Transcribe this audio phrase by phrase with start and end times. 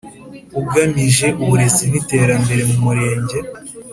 [0.59, 3.37] ugamije uburezi n iterambere mu murenge